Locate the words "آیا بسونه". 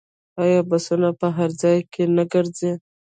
0.43-1.09